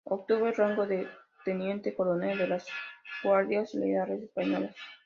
[0.03, 1.07] Obtuvo el rango de
[1.45, 2.65] teniente Coronel de las
[3.23, 4.75] Guardias Reales Españolas.